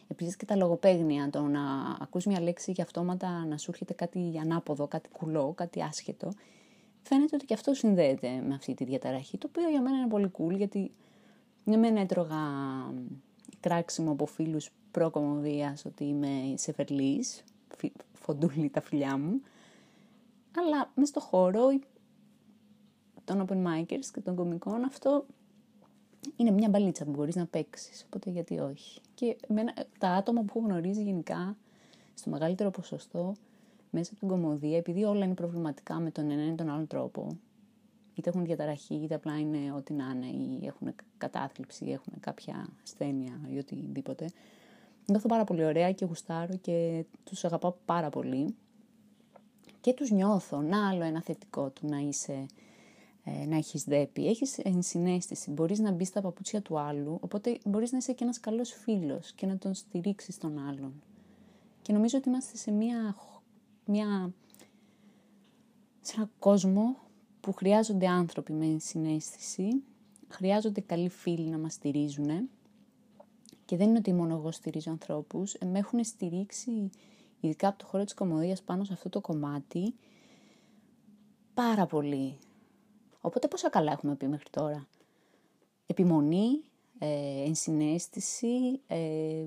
Επίσης 0.07 0.35
και 0.35 0.45
τα 0.45 0.55
λογοπαίγνια, 0.55 1.29
το 1.29 1.41
να 1.41 1.61
ακούς 1.99 2.25
μια 2.25 2.41
λέξη 2.41 2.71
και 2.71 2.81
αυτόματα 2.81 3.45
να 3.45 3.57
σου 3.57 3.71
έρχεται 3.71 3.93
κάτι 3.93 4.39
ανάποδο, 4.41 4.87
κάτι 4.87 5.09
κουλό, 5.09 5.53
κάτι 5.55 5.83
άσχετο, 5.83 6.31
φαίνεται 7.01 7.35
ότι 7.35 7.45
και 7.45 7.53
αυτό 7.53 7.73
συνδέεται 7.73 8.43
με 8.47 8.53
αυτή 8.53 8.73
τη 8.73 8.83
διαταραχή, 8.83 9.37
το 9.37 9.47
οποίο 9.49 9.69
για 9.69 9.81
μένα 9.81 9.97
είναι 9.97 10.07
πολύ 10.07 10.31
cool, 10.37 10.55
γιατί 10.55 10.91
για 11.63 11.77
μένα 11.77 11.99
έτρωγα 11.99 12.37
κράξιμο 13.59 14.11
από 14.11 14.25
φίλους 14.25 14.69
προκομωδίας 14.91 15.85
ότι 15.85 16.03
είμαι 16.03 16.53
σε 16.55 16.73
φερλής, 16.73 17.43
φοντούλη 18.13 18.69
τα 18.69 18.81
φιλιά 18.81 19.17
μου, 19.17 19.41
αλλά 20.57 20.91
μες 20.95 21.07
στο 21.07 21.19
χώρο 21.19 21.79
των 23.23 23.45
open 23.47 23.65
micers 23.65 24.05
και 24.13 24.21
των 24.21 24.35
κομικών 24.35 24.83
αυτό 24.83 25.25
είναι 26.35 26.51
μια 26.51 26.69
μπαλίτσα 26.69 27.05
που 27.05 27.11
μπορείς 27.11 27.35
να 27.35 27.45
παίξεις. 27.45 28.03
οπότε 28.05 28.29
γιατί 28.29 28.59
όχι. 28.59 29.01
Και 29.13 29.37
τα 29.97 30.09
άτομα 30.09 30.41
που 30.41 30.53
έχω 30.55 30.67
γνωρίζει 30.67 31.03
γενικά, 31.03 31.57
στο 32.13 32.29
μεγαλύτερο 32.29 32.71
ποσοστό, 32.71 33.35
μέσα 33.89 34.11
από 34.11 34.19
την 34.19 34.27
κομμωδία, 34.27 34.77
επειδή 34.77 35.03
όλα 35.03 35.25
είναι 35.25 35.33
προβληματικά 35.33 35.99
με 35.99 36.11
τον 36.11 36.29
ένα 36.29 36.45
ή 36.45 36.55
τον 36.55 36.69
άλλον 36.69 36.87
τρόπο, 36.87 37.37
είτε 38.13 38.29
έχουν 38.29 38.45
διαταραχή, 38.45 38.95
είτε 38.95 39.15
απλά 39.15 39.39
είναι 39.39 39.73
ό,τι 39.73 39.93
να 39.93 40.13
είναι, 40.15 40.25
ή 40.25 40.65
έχουν 40.65 40.95
κατάθλιψη, 41.17 41.85
ή 41.85 41.91
έχουν 41.91 42.13
κάποια 42.19 42.69
ασθένεια 42.83 43.41
ή 43.47 43.57
οτιδήποτε. 43.57 44.29
Νιώθω 45.05 45.27
πάρα 45.27 45.43
πολύ 45.43 45.65
ωραία 45.65 45.91
και 45.91 46.05
γουστάρω 46.05 46.57
και 46.57 47.05
τους 47.23 47.45
αγαπάω 47.45 47.73
πάρα 47.85 48.09
πολύ. 48.09 48.55
Και 49.81 49.93
τους 49.93 50.11
νιώθω. 50.11 50.61
Να 50.61 50.89
άλλο 50.89 51.03
ένα 51.03 51.21
θετικό 51.21 51.69
του 51.69 51.87
να 51.87 51.97
είσαι 51.97 52.45
ε, 53.23 53.45
να 53.45 53.55
έχεις 53.55 53.83
δέπη. 53.83 54.27
Έχεις 54.27 54.57
ενσυναίσθηση, 54.57 55.51
μπορείς 55.51 55.79
να 55.79 55.91
μπεις 55.91 56.07
στα 56.07 56.21
παπούτσια 56.21 56.61
του 56.61 56.79
άλλου, 56.79 57.17
οπότε 57.21 57.57
μπορείς 57.65 57.91
να 57.91 57.97
είσαι 57.97 58.13
και 58.13 58.23
ένας 58.23 58.39
καλός 58.39 58.71
φίλος 58.71 59.31
και 59.31 59.45
να 59.45 59.57
τον 59.57 59.73
στηρίξεις 59.73 60.37
τον 60.37 60.57
άλλον. 60.67 60.93
Και 61.81 61.93
νομίζω 61.93 62.17
ότι 62.17 62.29
είμαστε 62.29 62.57
σε 62.57 62.71
μια, 62.71 63.15
μια 63.87 64.33
σε 66.01 66.13
ένα 66.17 66.29
κόσμο 66.39 66.97
που 67.39 67.53
χρειάζονται 67.53 68.07
άνθρωποι 68.07 68.53
με 68.53 68.65
ενσυναίσθηση, 68.65 69.83
χρειάζονται 70.27 70.81
καλοί 70.81 71.09
φίλοι 71.09 71.49
να 71.49 71.57
μας 71.57 71.73
στηρίζουν 71.73 72.49
και 73.65 73.77
δεν 73.77 73.89
είναι 73.89 73.97
ότι 73.97 74.13
μόνο 74.13 74.35
εγώ 74.35 74.51
στηρίζω 74.51 74.91
ανθρώπους, 74.91 75.53
ε, 75.53 75.65
με 75.65 75.79
έχουν 75.79 76.03
στηρίξει 76.03 76.89
ειδικά 77.39 77.67
από 77.67 77.77
το 77.77 77.85
χώρο 77.85 78.03
της 78.03 78.13
κομμωδίας 78.13 78.61
πάνω 78.61 78.83
σε 78.83 78.93
αυτό 78.93 79.09
το 79.09 79.21
κομμάτι 79.21 79.93
πάρα 81.53 81.85
πολύ. 81.85 82.37
Οπότε 83.21 83.47
πόσα 83.47 83.69
καλά 83.69 83.91
έχουμε 83.91 84.15
πει 84.15 84.27
μέχρι 84.27 84.49
τώρα. 84.49 84.87
Επιμονή, 85.87 86.61
ε, 86.99 87.43
ενσυναίσθηση, 87.45 88.79
ε, 88.87 89.45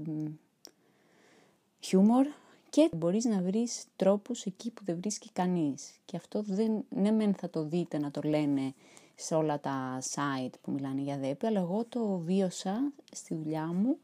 χιούμορ 1.81 2.27
και 2.71 2.89
μπορείς 2.93 3.25
να 3.25 3.43
βρεις 3.43 3.85
τρόπους 3.97 4.45
εκεί 4.45 4.71
που 4.71 4.85
δεν 4.85 4.97
βρίσκει 4.97 5.31
κανείς. 5.33 5.91
Και 6.05 6.17
αυτό 6.17 6.43
δεν, 6.43 6.85
ναι 6.89 7.11
μεν 7.11 7.35
θα 7.35 7.51
το 7.51 7.65
δείτε 7.65 7.99
να 7.99 8.11
το 8.11 8.21
λένε 8.25 8.75
σε 9.15 9.35
όλα 9.35 9.61
τα 9.61 10.03
site 10.15 10.53
που 10.63 10.71
μιλάνε 10.71 11.01
για 11.01 11.19
δέπη, 11.19 11.47
αλλά 11.47 11.61
εγώ 11.61 11.85
το 11.89 12.19
βίωσα 12.19 12.93
στη 13.13 13.35
δουλειά 13.35 13.67
μου. 13.67 13.99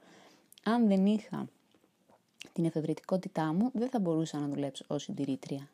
Αν 0.62 0.86
δεν 0.86 1.06
είχα 1.06 1.48
την 2.52 2.64
εφευρετικότητά 2.64 3.52
μου, 3.52 3.70
δεν 3.74 3.88
θα 3.88 3.98
μπορούσα 3.98 4.38
να 4.38 4.48
δουλέψω 4.48 4.84
ως 4.88 5.02
συντηρήτρια. 5.02 5.68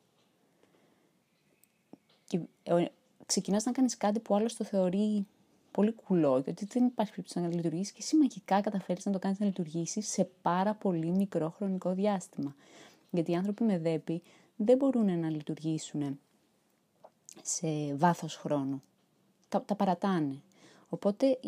Και 2.27 2.41
ξεκινάς 3.27 3.65
να 3.65 3.73
κάνεις 3.73 3.97
κάτι 3.97 4.21
που 4.21 4.35
άλλος 4.35 4.57
το 4.57 4.65
θεωρεί 4.65 5.27
πολύ 5.73 5.93
κουλό, 5.93 6.39
γιατί 6.39 6.65
δεν 6.65 6.85
υπάρχει 6.85 7.13
περίπτωση 7.13 7.41
να 7.41 7.55
λειτουργήσει 7.55 7.93
και 7.93 7.99
εσύ 8.01 8.17
μαγικά 8.17 8.61
καταφέρεις 8.61 9.05
να 9.05 9.13
το 9.13 9.19
κάνεις 9.19 9.39
να 9.39 9.47
λειτουργήσεις 9.47 10.09
σε 10.09 10.31
πάρα 10.43 10.75
πολύ 10.75 11.11
μικρό 11.11 11.51
χρονικό 11.51 11.95
διάστημα. 11.95 12.55
Γιατί 13.11 13.31
οι 13.31 13.35
άνθρωποι 13.35 13.65
με 13.65 13.79
δέπη 13.79 14.23
δεν 14.57 14.77
μπορούν 14.77 15.19
να 15.19 15.31
λειτουργήσουν 15.31 16.19
σε 17.43 17.95
βάθος 17.95 18.37
χρόνου. 18.37 18.83
Τα, 19.49 19.63
τα 19.63 19.75
παρατάνε. 19.75 20.43
Οπότε 20.89 21.39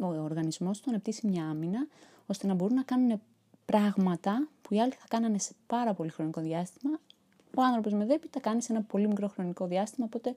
ο 0.00 0.06
οργανισμός 0.06 0.80
του 0.80 0.90
αναπτύσσει 0.90 1.26
μια 1.26 1.44
άμυνα 1.44 1.86
ώστε 2.26 2.46
να 2.46 2.54
μπορούν 2.54 2.74
να 2.74 2.82
κάνουν 2.82 3.20
πράγματα 3.64 4.48
που 4.62 4.74
οι 4.74 4.80
άλλοι 4.80 4.92
θα 4.92 5.04
κάνανε 5.08 5.38
σε 5.38 5.52
πάρα 5.66 5.94
πολύ 5.94 6.10
χρονικό 6.10 6.40
διάστημα. 6.40 6.98
Ο 7.56 7.62
άνθρωπος 7.62 7.92
με 7.92 8.04
δέπη 8.04 8.28
τα 8.28 8.40
κάνει 8.40 8.62
σε 8.62 8.72
ένα 8.72 8.82
πολύ 8.82 9.08
μικρό 9.08 9.28
χρονικό 9.28 9.66
διάστημα, 9.66 10.06
οπότε 10.06 10.36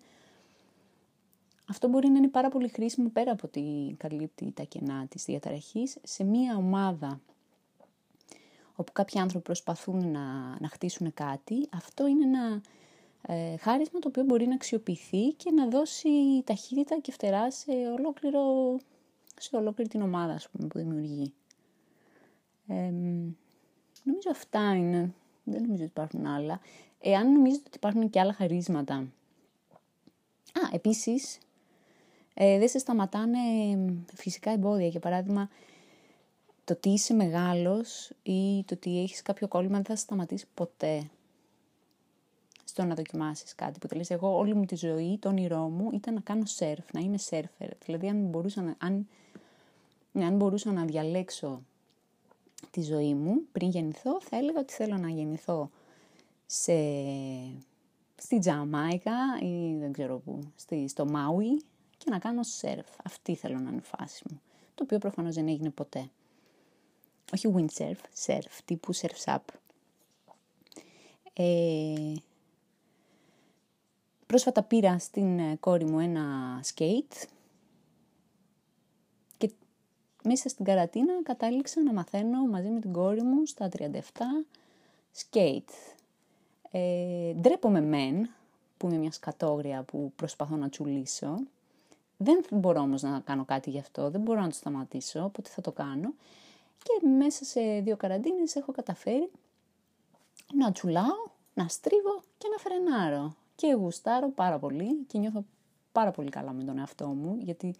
αυτό 1.69 1.87
μπορεί 1.87 2.07
να 2.07 2.17
είναι 2.17 2.27
πάρα 2.27 2.49
πολύ 2.49 2.67
χρήσιμο 2.67 3.09
πέρα 3.09 3.31
από 3.31 3.41
ότι 3.47 3.95
καλύπτει 3.97 4.51
τα 4.51 4.63
κενά 4.63 5.07
της 5.07 5.25
διαταραχής 5.25 5.97
σε 6.03 6.23
μία 6.23 6.55
ομάδα 6.55 7.21
όπου 8.75 8.91
κάποιοι 8.91 9.19
άνθρωποι 9.19 9.45
προσπαθούν 9.45 10.11
να, 10.11 10.57
να 10.59 10.67
χτίσουν 10.67 11.13
κάτι. 11.13 11.67
Αυτό 11.73 12.07
είναι 12.07 12.23
ένα 12.23 12.61
ε, 13.21 13.57
χάρισμα 13.57 13.99
το 13.99 14.07
οποίο 14.07 14.23
μπορεί 14.23 14.47
να 14.47 14.53
αξιοποιηθεί 14.53 15.27
και 15.27 15.51
να 15.51 15.67
δώσει 15.67 16.09
ταχύτητα 16.43 16.99
και 16.99 17.11
φτερά 17.11 17.51
σε, 17.51 17.71
ολόκληρο, 17.71 18.41
σε 19.39 19.55
ολόκληρη 19.55 19.89
την 19.89 20.01
ομάδα 20.01 20.33
ας 20.33 20.49
πούμε, 20.49 20.67
που 20.67 20.77
δημιουργεί. 20.77 21.33
Ε, 22.67 22.91
νομίζω 24.03 24.29
αυτά 24.31 24.75
είναι. 24.75 25.13
Δεν 25.43 25.61
νομίζω 25.61 25.83
ότι 25.83 25.91
υπάρχουν 25.91 26.25
άλλα. 26.25 26.59
Εάν 26.99 27.31
νομίζετε 27.31 27.63
ότι 27.67 27.77
υπάρχουν 27.77 28.09
και 28.09 28.19
άλλα 28.19 28.33
χαρίσματα. 28.33 28.95
Α, 30.53 30.69
επίσης, 30.71 31.37
ε, 32.37 32.57
δεν 32.59 32.67
σε 32.67 32.79
σταματάνε 32.79 33.39
φυσικά 34.13 34.51
εμπόδια. 34.51 34.87
Για 34.87 34.99
παράδειγμα, 34.99 35.49
το 36.63 36.73
ότι 36.73 36.89
είσαι 36.89 37.13
μεγάλος 37.13 38.11
ή 38.23 38.63
το 38.65 38.73
ότι 38.73 39.01
έχεις 39.01 39.21
κάποιο 39.21 39.47
κόλλημα 39.47 39.75
δεν 39.75 39.85
θα 39.85 39.95
σε 39.95 40.01
σταματήσει 40.01 40.45
ποτέ 40.53 41.09
στο 42.63 42.83
να 42.83 42.95
δοκιμάσεις 42.95 43.55
κάτι 43.55 43.79
που 43.79 43.87
τελείς. 43.87 44.09
Εγώ 44.09 44.37
όλη 44.37 44.53
μου 44.53 44.65
τη 44.65 44.75
ζωή, 44.75 45.17
το 45.21 45.29
όνειρό 45.29 45.69
μου 45.69 45.89
ήταν 45.93 46.13
να 46.13 46.19
κάνω 46.19 46.45
σερφ, 46.45 46.93
να 46.93 46.99
είμαι 46.99 47.17
σερφερ. 47.17 47.69
Δηλαδή 47.85 48.07
αν 48.07 48.25
μπορούσα 48.25 48.61
να, 48.61 48.75
αν, 48.77 49.07
αν 50.13 50.35
μπορούσα 50.35 50.71
να 50.71 50.85
διαλέξω 50.85 51.61
τη 52.71 52.81
ζωή 52.81 53.13
μου 53.13 53.41
πριν 53.51 53.69
γεννηθώ, 53.69 54.21
θα 54.21 54.37
έλεγα 54.37 54.59
ότι 54.59 54.73
θέλω 54.73 54.97
να 54.97 55.09
γεννηθώ 55.09 55.69
σε, 56.45 56.73
στη 58.15 58.39
Τζαμάικα 58.39 59.13
ή 59.41 59.77
δεν 59.79 59.91
ξέρω 59.91 60.17
πού, 60.17 60.39
στη, 60.55 60.87
στο 60.87 61.05
Μάουι 61.05 61.61
και 62.05 62.11
να 62.11 62.19
κάνω 62.19 62.43
σερφ. 62.43 62.87
Αυτή 63.03 63.35
θέλω 63.35 63.59
να 63.59 63.69
είναι 63.69 63.81
η 63.83 63.97
φάση 63.97 64.23
μου. 64.31 64.41
Το 64.75 64.83
οποίο 64.83 64.97
προφανώς 64.97 65.35
δεν 65.35 65.47
έγινε 65.47 65.69
ποτέ. 65.69 66.09
Όχι 67.33 67.53
windsurf, 67.55 68.25
surf, 68.25 68.59
τύπου 68.65 68.95
surf's 68.95 69.35
up. 69.35 69.39
Ε, 71.33 72.13
πρόσφατα 74.25 74.63
πήρα 74.63 74.99
στην 74.99 75.39
ε, 75.39 75.55
κόρη 75.59 75.85
μου 75.85 75.99
ένα 75.99 76.25
skate 76.73 77.25
και 79.37 79.51
μέσα 80.23 80.49
στην 80.49 80.65
καρατίνα 80.65 81.23
κατάληξα 81.23 81.81
να 81.81 81.93
μαθαίνω 81.93 82.45
μαζί 82.45 82.69
με 82.69 82.79
την 82.79 82.93
κόρη 82.93 83.21
μου 83.21 83.45
στα 83.45 83.69
37 83.77 83.91
skate. 85.17 85.95
Ε, 86.71 87.33
ντρέπομαι 87.33 87.81
μεν 87.81 88.29
που 88.77 88.87
είμαι 88.87 88.97
μια 88.97 89.11
σκατόγρια 89.11 89.83
που 89.83 90.11
προσπαθώ 90.15 90.55
να 90.55 90.69
τσουλήσω 90.69 91.39
δεν 92.17 92.45
μπορώ 92.51 92.81
όμως 92.81 93.01
να 93.01 93.19
κάνω 93.19 93.45
κάτι 93.45 93.69
γι' 93.69 93.79
αυτό, 93.79 94.09
δεν 94.09 94.21
μπορώ 94.21 94.41
να 94.41 94.47
το 94.47 94.55
σταματήσω, 94.55 95.23
οπότε 95.23 95.49
θα 95.49 95.61
το 95.61 95.71
κάνω. 95.71 96.13
Και 96.83 97.07
μέσα 97.07 97.45
σε 97.45 97.61
δύο 97.83 97.97
καραντίνες 97.97 98.55
έχω 98.55 98.71
καταφέρει 98.71 99.31
να 100.53 100.71
τσουλάω, 100.71 101.27
να 101.53 101.67
στρίβω 101.67 102.21
και 102.37 102.47
να 102.51 102.57
φρενάρω. 102.57 103.35
Και 103.55 103.73
γουστάρω 103.73 104.29
πάρα 104.29 104.59
πολύ 104.59 104.95
και 105.07 105.17
νιώθω 105.17 105.43
πάρα 105.91 106.11
πολύ 106.11 106.29
καλά 106.29 106.51
με 106.51 106.63
τον 106.63 106.77
εαυτό 106.77 107.07
μου, 107.07 107.37
γιατί 107.39 107.75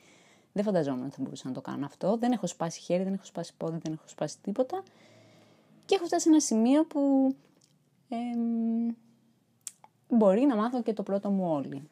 δεν 0.54 0.64
φανταζόμουν 0.64 1.06
ότι 1.06 1.16
θα 1.16 1.22
μπορούσα 1.22 1.48
να 1.48 1.54
το 1.54 1.62
κάνω 1.62 1.86
αυτό. 1.86 2.18
Δεν 2.18 2.32
έχω 2.32 2.48
σπάσει 2.48 2.80
χέρι, 2.80 3.04
δεν 3.04 3.14
έχω 3.14 3.26
σπάσει 3.26 3.54
πόδι, 3.58 3.78
δεν 3.84 3.94
έχω 3.94 4.08
σπάσει 4.08 4.38
τίποτα. 4.42 4.84
Και 5.86 5.96
έχω 5.96 6.06
φτάσει 6.06 6.24
σε 6.24 6.30
ένα 6.30 6.40
σημείο 6.40 6.86
που 6.86 7.36
ε, 8.10 8.16
μπορεί 10.10 10.42
να 10.46 10.56
μάθω 10.56 10.82
και 10.82 10.94
το 10.94 11.04
πρώτο 11.04 11.30
μου 11.30 11.52
όλοι 11.52 11.90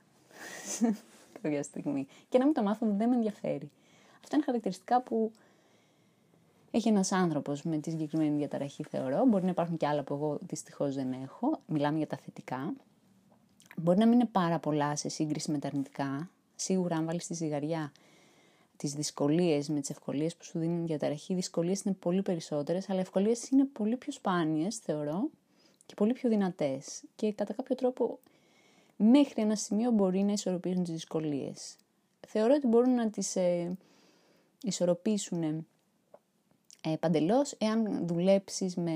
κάποια 1.44 1.64
στιγμή. 1.64 2.08
Και 2.30 2.38
να 2.38 2.46
μην 2.46 2.54
το 2.54 2.64
μάθω 2.64 2.86
δεν 2.90 3.10
με 3.10 3.16
ενδιαφέρει. 3.16 3.72
Αυτά 4.24 4.36
είναι 4.36 4.46
χαρακτηριστικά 4.46 5.02
που 5.02 5.32
έχει 6.72 6.88
ένας 6.88 7.12
άνθρωπος 7.12 7.64
με 7.64 7.78
τη 7.78 7.90
συγκεκριμένη 7.90 8.38
διαταραχή, 8.38 8.84
θεωρώ. 8.84 9.26
Μπορεί 9.26 9.44
να 9.44 9.50
υπάρχουν 9.50 9.78
και 9.78 9.88
άλλα 9.88 10.04
που 10.04 10.14
εγώ 10.14 10.38
δυστυχώς 10.42 10.96
δεν 10.96 11.12
έχω. 11.24 11.60
Μιλάμε 11.66 11.98
για 11.98 12.08
τα 12.08 12.18
θετικά. 12.18 12.74
Μπορεί 13.78 13.98
να 13.98 14.06
μην 14.06 14.14
είναι 14.14 14.30
πάρα 14.32 14.60
πολλά 14.60 14.96
σε 14.96 15.10
σύγκριση 15.10 15.52
με 15.52 15.58
τα 15.58 15.68
αρνητικά. 15.68 16.30
Σίγουρα, 16.56 16.96
αν 16.96 17.06
βάλεις 17.06 17.24
στη 17.24 17.34
ζυγαριά 17.34 17.92
τις 18.78 18.94
δυσκολίες 18.94 19.70
με 19.70 19.80
τις 19.80 19.90
ευκολίες 19.90 20.36
που 20.36 20.44
σου 20.44 20.60
δίνουν 20.60 20.86
διαταραχή, 20.86 21.34
οι 21.34 21.36
δυσκολίες 21.36 21.82
είναι 21.82 21.96
πολύ 22.00 22.22
περισσότερες, 22.22 22.90
αλλά 22.90 23.00
οι 23.00 23.02
ευκολίες 23.02 23.50
είναι 23.50 23.66
πολύ 23.66 23.96
πιο 23.96 24.12
σπάνιες, 24.12 24.78
θεωρώ, 24.78 25.30
και 25.86 25.94
πολύ 25.94 26.14
πιο 26.14 26.30
δυνατές. 26.30 27.04
Και 27.16 27.34
κατά 27.34 27.54
κάποιο 27.54 27.76
τρόπο 27.76 28.20
μέχρι 29.04 29.42
ένα 29.42 29.56
σημείο 29.56 29.92
μπορεί 29.92 30.24
να 30.24 30.32
ισορροπήσουν 30.32 30.84
τις 30.84 30.94
δυσκολίες. 30.94 31.76
Θεωρώ 32.28 32.54
ότι 32.54 32.68
μπορούν 32.68 32.94
να 32.94 33.10
τις 33.10 33.36
ε, 33.36 33.78
ισορροπήσουν 34.62 35.66
Ε, 36.86 36.96
παντελώς, 37.00 37.52
εάν 37.58 38.08
δουλέψεις 38.08 38.76
με, 38.76 38.92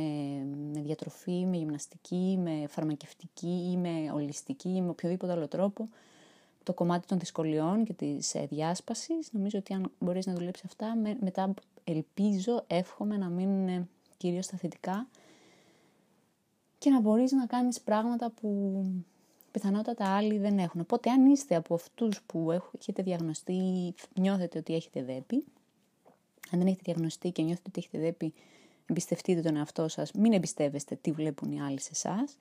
με 0.74 0.82
διατροφή, 0.82 1.46
με 1.46 1.58
γυμναστική, 1.58 2.40
με 2.42 2.68
φαρμακευτική 2.68 3.70
ή 3.72 3.78
με 3.78 4.12
ολιστική 4.14 4.70
ή 4.70 4.82
με 4.82 4.90
οποιοδήποτε 4.90 5.32
άλλο 5.32 5.48
τρόπο, 5.48 5.88
το 6.64 6.74
κομμάτι 6.74 7.08
των 7.08 7.20
δυσκολιών 7.20 7.84
και 7.84 7.94
της 7.94 8.36
ε, 8.36 8.46
διάσπασης, 8.50 9.30
νομίζω 9.32 9.58
ότι 9.60 9.74
αν 9.74 9.92
μπορείς 10.00 10.26
να 10.26 10.34
δουλέψεις 10.34 10.66
αυτά, 10.66 10.96
με, 10.96 11.18
μετά 11.22 11.54
ελπίζω, 11.84 12.64
εύχομαι 12.68 13.18
να 13.18 13.30
μείνουν 13.30 13.90
κυρίως 14.18 14.46
στα 14.46 14.58
θετικά 14.58 15.08
και 16.78 16.90
να 16.90 17.00
μπορείς 17.00 17.32
να 17.32 17.46
κάνεις 17.46 17.82
πράγματα 17.82 18.30
που 18.30 18.84
πιθανότατα 19.60 20.16
άλλοι 20.16 20.38
δεν 20.38 20.60
έχουν. 20.60 20.82
Οπότε 20.82 21.10
αν 21.10 21.26
είστε 21.26 21.56
από 21.56 21.74
αυτούς 21.74 22.22
που 22.26 22.62
έχετε 22.80 23.04
διαγνωστεί 23.04 23.54
ή 23.54 23.94
νιώθετε 24.20 24.58
ότι 24.58 24.76
έχετε 24.76 25.04
δέπη, 25.04 25.44
αν 26.52 26.60
δεν 26.60 26.68
έχετε 26.68 26.82
διαγνωστεί 26.84 27.32
και 27.32 27.42
νιώθετε 27.42 27.70
ότι 27.70 27.80
έχετε 27.80 27.98
δέπη, 27.98 28.34
εμπιστευτείτε 28.86 29.42
τον 29.42 29.56
εαυτό 29.56 29.88
σας, 29.88 30.12
μην 30.12 30.34
εμπιστεύεστε 30.34 30.96
τι 30.96 31.12
βλέπουν 31.12 31.52
οι 31.52 31.62
άλλοι 31.62 31.82
σε 31.82 31.90
εσάς 31.94 32.38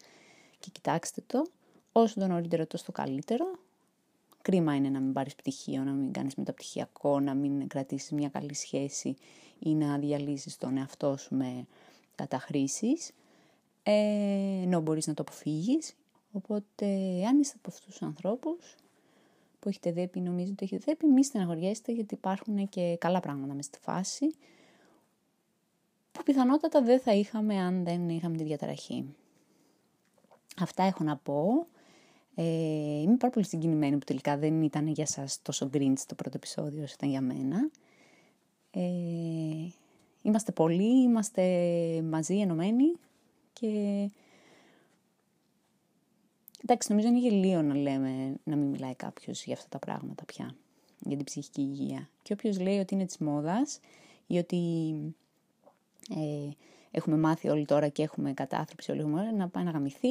και 0.59 0.69
κοιτάξτε 0.73 1.23
το. 1.27 1.47
Όσο 1.93 2.21
το 2.21 2.27
νωρίτερο 2.27 2.67
τόσο 2.67 2.85
το 2.85 2.93
καλύτερο. 2.93 3.59
Κρίμα 4.43 4.75
είναι 4.75 4.89
να 4.89 5.01
μην 5.01 5.13
πάρεις 5.13 5.35
πτυχίο, 5.35 5.83
να 5.83 5.93
μην 5.93 6.13
κάνεις 6.13 6.35
μεταπτυχιακό, 6.35 7.21
να 7.21 7.35
μην 7.35 7.69
κρατήσεις 7.69 8.11
μια 8.11 8.29
καλή 8.29 8.55
σχέση 8.55 9.17
ή 9.59 9.75
να 9.75 9.99
διαλύσεις 9.99 10.57
τον 10.57 10.77
εαυτό 10.77 11.17
σου 11.17 11.35
με 11.35 11.67
καταχρήσεις. 12.15 13.11
Ε, 13.83 13.93
ενώ 14.63 14.81
μπορείς 14.81 15.07
να 15.07 15.15
το 15.15 15.23
αποφύγεις. 15.23 15.95
Οπότε, 16.37 16.87
αν 17.29 17.41
είστε 17.41 17.55
από 17.57 17.71
αυτούς 17.71 17.85
τους 17.85 18.03
ανθρώπους, 18.03 18.77
που 19.59 19.69
έχετε 19.69 19.93
δέπει, 19.93 20.21
νομίζετε 20.21 20.53
ότι 20.53 20.65
έχετε 20.65 20.85
δέπει, 20.87 21.13
μη 21.13 21.25
στεναχωριέστε 21.25 21.93
γιατί 21.93 22.15
υπάρχουν 22.15 22.69
και 22.69 22.97
καλά 23.01 23.21
πράγματα 23.21 23.55
μες 23.55 23.65
στη 23.65 23.79
φάση 23.79 24.35
που 26.13 26.23
πιθανότατα 26.23 26.83
δεν 26.83 27.01
θα 27.01 27.13
είχαμε 27.13 27.61
αν 27.61 27.85
δεν 27.85 28.09
είχαμε 28.09 28.37
τη 28.37 28.45
διαταραχή. 28.45 29.15
Αυτά 30.61 30.83
έχω 30.83 31.05
να 31.05 31.17
πω. 31.17 31.67
Ε, 32.35 32.45
είμαι 33.01 33.17
πάρα 33.17 33.33
πολύ 33.33 33.47
συγκινημένη 33.47 33.99
που 33.99 34.05
τελικά 34.05 34.39
δεν 34.39 34.63
ήταν 34.63 34.87
για 34.87 35.07
σας 35.07 35.43
τόσο 35.43 35.69
γκριντς 35.69 36.07
το 36.07 36.15
πρώτο 36.15 36.37
επεισόδιο 36.37 36.83
όσο 36.83 36.95
ήταν 36.97 37.11
για 37.11 37.21
μένα. 37.21 37.71
Ε, 38.71 38.81
είμαστε 40.23 40.53
πολλοί, 40.53 41.03
είμαστε 41.03 41.43
μαζί 42.03 42.41
ενωμένοι 42.41 42.93
και 43.53 43.71
Εντάξει, 46.69 46.91
νομίζω 46.91 47.09
είναι 47.09 47.19
γελίο 47.19 47.63
να 47.63 47.75
λέμε 47.75 48.35
να 48.45 48.57
μην 48.57 48.67
μιλάει 48.67 48.95
κάποιος 48.95 49.45
για 49.45 49.55
αυτά 49.55 49.69
τα 49.69 49.79
πράγματα 49.79 50.25
πια, 50.25 50.55
για 50.99 51.17
την 51.17 51.25
ψυχική 51.25 51.61
υγεία. 51.61 52.09
Και 52.23 52.33
όποιος 52.33 52.61
λέει 52.61 52.79
ότι 52.79 52.95
είναι 52.95 53.05
της 53.05 53.19
μόδας 53.19 53.81
ή 54.27 54.39
ότι 54.39 54.93
ε, 56.11 56.51
έχουμε 56.91 57.17
μάθει 57.17 57.49
όλοι 57.49 57.65
τώρα 57.65 57.89
και 57.89 58.03
έχουμε 58.03 58.33
κατάθλιψη 58.33 58.91
όλοι 58.91 59.01
έχουμε 59.01 59.31
να 59.33 59.49
πάει 59.49 59.65
να 59.65 59.71
γαμηθεί. 59.71 60.09